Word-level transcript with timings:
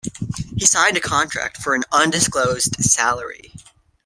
He 0.57 0.65
signed 0.65 0.97
a 0.97 0.99
contract 0.99 1.57
for 1.57 1.75
an 1.75 1.83
undisclosed 1.91 2.83
salary. 2.83 3.53